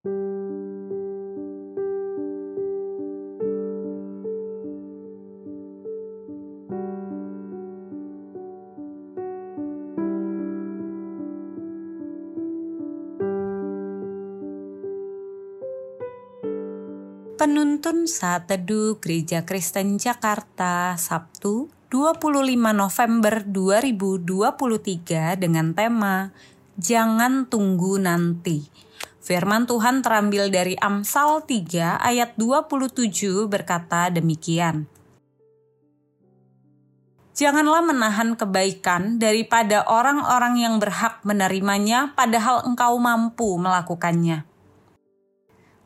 [0.00, 0.24] Penuntun
[18.08, 26.32] Saat Teduh Gereja Kristen Jakarta Sabtu 25 November 2023 dengan tema
[26.80, 28.88] Jangan Tunggu Nanti.
[29.20, 34.88] Firman Tuhan terambil dari Amsal 3 ayat 27 berkata demikian.
[37.36, 44.50] Janganlah menahan kebaikan daripada orang-orang yang berhak menerimanya padahal engkau mampu melakukannya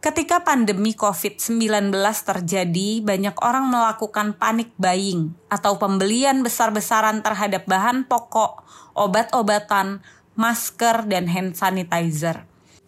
[0.04, 1.88] Ketika pandemi COVID-19
[2.28, 10.04] terjadi, banyak orang melakukan panik buying atau pembelian besar-besaran terhadap bahan pokok, obat-obatan,
[10.36, 12.44] masker, dan hand sanitizer.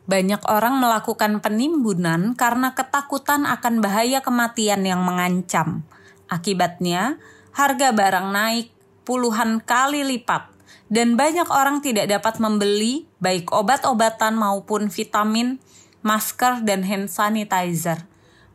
[0.07, 5.83] Banyak orang melakukan penimbunan karena ketakutan akan bahaya kematian yang mengancam.
[6.31, 7.19] Akibatnya,
[7.55, 8.71] harga barang naik
[9.03, 10.51] puluhan kali lipat
[10.87, 15.59] dan banyak orang tidak dapat membeli baik obat-obatan maupun vitamin
[16.07, 18.07] masker, dan hand sanitizer.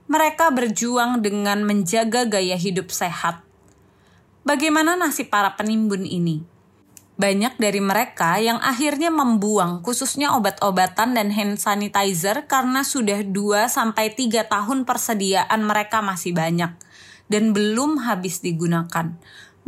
[0.08, 3.44] Mereka berjuang dengan menjaga gaya hidup sehat.
[4.48, 6.48] Bagaimana nasib para penimbun ini?
[7.22, 13.70] Banyak dari mereka yang akhirnya membuang khususnya obat-obatan dan hand sanitizer karena sudah 2-3
[14.50, 16.74] tahun persediaan mereka masih banyak
[17.30, 19.14] dan belum habis digunakan.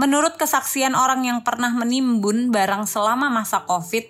[0.01, 4.09] Menurut kesaksian orang yang pernah menimbun barang selama masa COVID,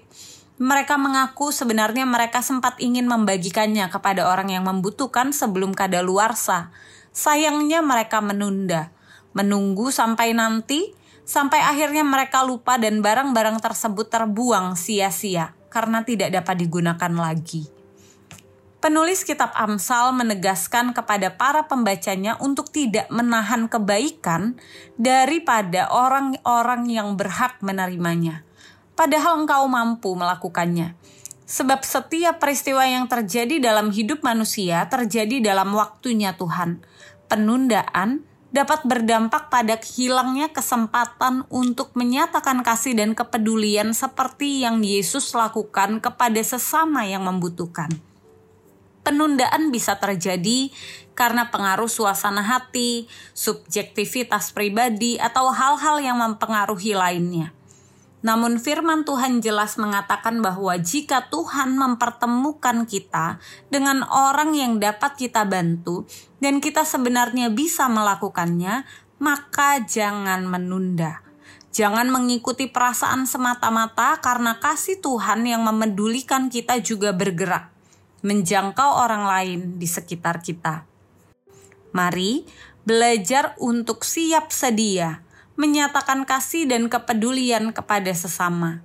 [0.63, 6.71] mereka mengaku sebenarnya mereka sempat ingin membagikannya kepada orang yang membutuhkan sebelum kadaluarsa.
[7.11, 8.95] Sayangnya mereka menunda,
[9.35, 16.55] menunggu sampai nanti, sampai akhirnya mereka lupa dan barang-barang tersebut terbuang sia-sia karena tidak dapat
[16.63, 17.67] digunakan lagi.
[18.83, 24.59] Penulis kitab Amsal menegaskan kepada para pembacanya untuk tidak menahan kebaikan
[24.99, 28.43] daripada orang-orang yang berhak menerimanya
[28.93, 30.95] padahal engkau mampu melakukannya.
[31.43, 36.81] Sebab setiap peristiwa yang terjadi dalam hidup manusia terjadi dalam waktunya Tuhan.
[37.27, 38.23] Penundaan
[38.53, 46.37] dapat berdampak pada hilangnya kesempatan untuk menyatakan kasih dan kepedulian seperti yang Yesus lakukan kepada
[46.45, 47.89] sesama yang membutuhkan.
[49.03, 50.71] Penundaan bisa terjadi
[51.17, 57.51] karena pengaruh suasana hati, subjektivitas pribadi, atau hal-hal yang mempengaruhi lainnya.
[58.23, 65.43] Namun firman Tuhan jelas mengatakan bahwa jika Tuhan mempertemukan kita dengan orang yang dapat kita
[65.43, 66.07] bantu
[66.39, 68.87] dan kita sebenarnya bisa melakukannya,
[69.19, 71.19] maka jangan menunda.
[71.75, 77.75] Jangan mengikuti perasaan semata-mata karena kasih Tuhan yang memedulikan kita juga bergerak,
[78.23, 80.87] menjangkau orang lain di sekitar kita.
[81.91, 82.47] Mari
[82.87, 88.81] belajar untuk siap sedia menyatakan kasih dan kepedulian kepada sesama.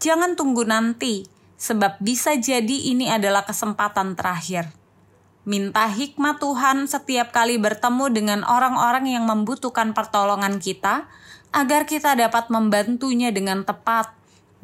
[0.00, 1.28] Jangan tunggu nanti,
[1.60, 4.72] sebab bisa jadi ini adalah kesempatan terakhir.
[5.44, 11.08] Minta hikmat Tuhan setiap kali bertemu dengan orang-orang yang membutuhkan pertolongan kita,
[11.52, 14.12] agar kita dapat membantunya dengan tepat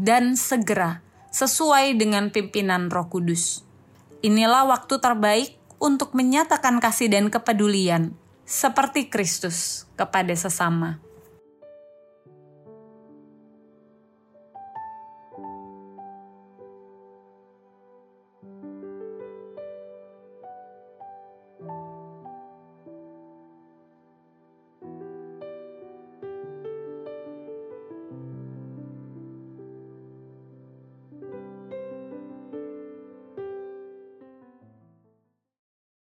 [0.01, 3.65] dan segera, sesuai dengan pimpinan Roh Kudus.
[4.25, 8.17] Inilah waktu terbaik untuk menyatakan kasih dan kepedulian,
[8.49, 11.06] seperti Kristus kepada sesama.